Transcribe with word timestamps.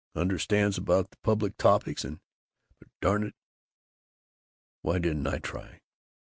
Understands 0.15 0.79
about 0.79 1.15
Public 1.21 1.57
Topics 1.57 2.03
and 2.03 2.21
But, 2.79 2.87
darn 3.01 3.21
it, 3.23 3.35
why 4.81 4.97
didn't 4.97 5.27
I 5.27 5.37
try?... 5.37 5.81